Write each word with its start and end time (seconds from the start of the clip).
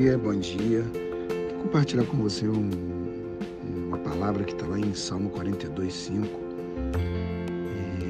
dia, 0.00 0.18
bom 0.18 0.34
dia. 0.34 0.84
Compartilhar 1.62 2.04
com 2.04 2.18
você 2.18 2.46
um, 2.46 2.68
uma 3.86 3.96
palavra 3.96 4.44
que 4.44 4.52
está 4.52 4.66
lá 4.66 4.78
em 4.78 4.92
Salmo 4.92 5.30
42, 5.30 5.90
5, 5.90 6.28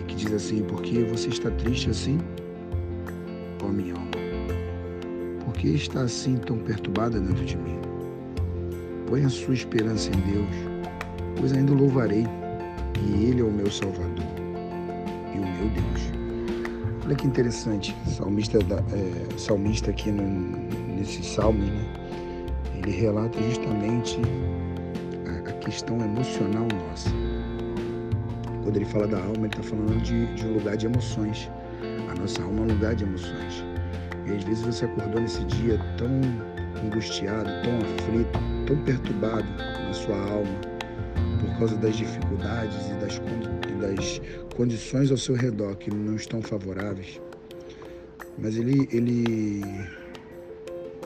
que 0.09 0.14
diz 0.16 0.32
assim: 0.32 0.64
Por 0.64 0.82
que 0.82 1.04
você 1.04 1.29
está 1.29 1.48
triste 1.52 1.88
assim, 1.88 2.18
ó 3.62 3.68
minha 3.68 3.95
alma? 3.95 4.11
Por 5.45 5.54
que 5.54 5.68
está 5.68 6.00
assim 6.00 6.36
tão 6.36 6.59
perturbada 6.59 7.20
dentro 7.20 7.45
de 7.45 7.57
mim? 7.57 7.79
Põe 9.07 9.25
a 9.25 9.29
sua 9.29 9.55
esperança 9.55 10.11
em 10.11 10.32
Deus, 10.32 10.57
pois 11.39 11.53
ainda 11.53 11.73
louvarei, 11.73 12.27
e 13.00 13.27
Ele 13.27 13.43
é 13.43 13.45
o 13.45 13.53
meu 13.53 13.71
Salvador 13.71 14.27
e 15.32 15.39
o 15.39 15.43
meu 15.43 15.71
Deus. 15.71 16.03
Olha 17.05 17.14
que 17.14 17.29
interessante, 17.29 17.96
salmista, 18.09 18.59
da, 18.59 18.79
é, 18.93 19.39
salmista 19.39 19.92
aqui 19.92 20.10
no, 20.10 20.66
nesses 20.96 21.27
salmos, 21.27 21.68
né? 21.68 21.84
ele 22.74 22.91
relata 22.91 23.41
justamente 23.42 24.18
a, 25.27 25.50
a, 25.50 25.52
questão 25.54 26.00
emocional 26.00 26.66
nossa. 26.88 27.10
Quando 28.62 28.77
ele 28.77 28.84
fala 28.84 29.06
da 29.06 29.18
alma, 29.18 29.37
ele 29.38 29.46
está 29.46 29.62
falando 29.62 30.02
de, 30.02 30.27
de 30.34 30.46
um 30.46 30.54
lugar 30.54 30.77
de 30.77 30.87
emoções. 30.87 31.51
A 32.10 32.14
nossa 32.18 32.42
alma 32.42 32.60
é 32.60 32.62
um 32.62 32.68
lugar 32.68 32.95
de 32.95 33.04
emoções. 33.04 33.64
E 34.27 34.32
às 34.32 34.45
vezes 34.45 34.64
você 34.64 34.84
acordou 34.87 35.20
nesse 35.20 35.45
dia 35.45 35.78
tão 35.96 36.20
angustiado, 36.84 37.48
tão 37.62 37.78
aflito, 37.78 38.38
tão 38.66 38.76
perturbado 38.84 39.46
na 39.87 39.92
sua 39.92 40.16
alma 40.16 40.76
por 41.40 41.59
causa 41.59 41.76
das 41.76 41.96
dificuldades 41.96 42.90
e 42.90 42.95
das, 42.95 43.18
das 43.80 44.20
condições 44.56 45.10
ao 45.10 45.16
seu 45.16 45.34
redor 45.34 45.76
que 45.76 45.90
não 45.95 46.16
estão 46.16 46.42
favoráveis. 46.42 47.20
Mas 48.38 48.56
ele, 48.56 48.88
ele, 48.92 49.62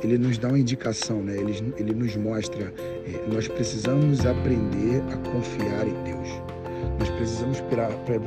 ele 0.02 0.18
nos 0.18 0.38
dá 0.38 0.48
uma 0.48 0.58
indicação, 0.58 1.22
né? 1.22 1.36
ele, 1.36 1.74
ele 1.76 1.92
nos 1.92 2.16
mostra, 2.16 2.72
é, 2.78 3.32
nós 3.32 3.48
precisamos 3.48 4.24
aprender 4.24 5.02
a 5.12 5.16
confiar 5.30 5.86
em 5.86 6.02
Deus. 6.04 6.28
Nós 6.98 7.08
precisamos 7.10 7.62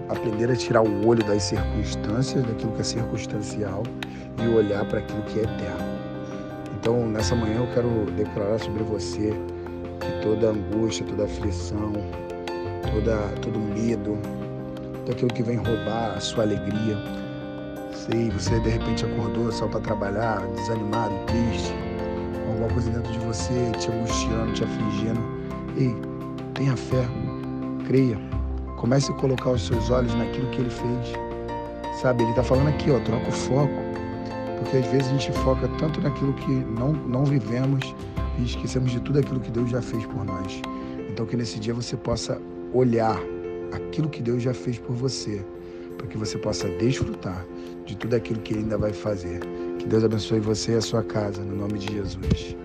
aprender 0.09 0.49
a 0.51 0.55
tirar 0.55 0.81
o 0.81 1.07
olho 1.07 1.23
das 1.25 1.43
circunstâncias, 1.43 2.43
daquilo 2.43 2.71
que 2.73 2.81
é 2.81 2.83
circunstancial, 2.83 3.83
e 4.43 4.47
olhar 4.47 4.85
para 4.85 4.99
aquilo 4.99 5.21
que 5.23 5.39
é 5.39 5.43
eterno. 5.43 5.93
Então, 6.79 7.07
nessa 7.07 7.35
manhã 7.35 7.59
eu 7.59 7.67
quero 7.73 8.11
declarar 8.17 8.59
sobre 8.59 8.83
você 8.83 9.31
que 9.99 10.21
toda 10.21 10.49
angústia, 10.49 11.05
toda 11.05 11.23
aflição, 11.23 11.93
toda, 12.91 13.17
todo 13.41 13.59
medo, 13.59 14.17
tudo 15.05 15.11
aquilo 15.11 15.33
que 15.33 15.43
vem 15.43 15.57
roubar 15.57 16.15
a 16.15 16.19
sua 16.19 16.43
alegria. 16.43 16.97
Sei, 17.93 18.29
você 18.31 18.59
de 18.59 18.69
repente 18.69 19.05
acordou 19.05 19.51
só 19.51 19.67
para 19.67 19.79
trabalhar, 19.79 20.45
desanimado, 20.55 21.13
triste, 21.27 21.73
alguma 22.47 22.67
coisa 22.69 22.89
dentro 22.89 23.11
de 23.11 23.19
você 23.19 23.71
te 23.79 23.91
angustiando, 23.91 24.53
te 24.53 24.63
afligindo. 24.63 25.21
Ei, 25.77 25.95
tenha 26.53 26.75
fé, 26.75 27.05
creia, 27.87 28.17
comece 28.77 29.11
a 29.11 29.15
colocar 29.15 29.51
os 29.51 29.65
seus 29.65 29.89
olhos 29.89 30.13
naquilo 30.15 30.49
que 30.49 30.61
ele 30.61 30.69
fez. 30.69 31.99
Sabe, 32.01 32.23
ele 32.23 32.31
está 32.31 32.43
falando 32.43 32.67
aqui, 32.69 32.91
ó, 32.91 32.99
troca 32.99 33.29
o 33.29 33.31
foco. 33.31 33.73
Porque 34.59 34.77
às 34.77 34.85
vezes 34.87 35.07
a 35.07 35.11
gente 35.11 35.31
foca 35.39 35.67
tanto 35.79 36.01
naquilo 36.01 36.33
que 36.33 36.51
não, 36.51 36.93
não 36.93 37.23
vivemos 37.23 37.95
e 38.39 38.43
esquecemos 38.43 38.91
de 38.91 38.99
tudo 39.01 39.19
aquilo 39.19 39.39
que 39.39 39.51
Deus 39.51 39.69
já 39.69 39.81
fez 39.81 40.05
por 40.05 40.25
nós. 40.25 40.61
Então 41.09 41.25
que 41.25 41.37
nesse 41.37 41.59
dia 41.59 41.73
você 41.73 41.95
possa 41.95 42.41
olhar 42.73 43.17
aquilo 43.71 44.09
que 44.09 44.21
Deus 44.21 44.41
já 44.41 44.53
fez 44.53 44.79
por 44.79 44.95
você, 44.95 45.45
para 45.97 46.07
que 46.07 46.17
você 46.17 46.37
possa 46.37 46.67
desfrutar 46.69 47.45
de 47.85 47.95
tudo 47.97 48.15
aquilo 48.15 48.39
que 48.41 48.53
Ele 48.53 48.61
ainda 48.61 48.77
vai 48.77 48.93
fazer. 48.93 49.39
Que 49.79 49.87
Deus 49.87 50.03
abençoe 50.03 50.39
você 50.39 50.73
e 50.73 50.75
a 50.75 50.81
sua 50.81 51.03
casa, 51.03 51.41
no 51.41 51.55
nome 51.55 51.79
de 51.79 51.93
Jesus. 51.93 52.55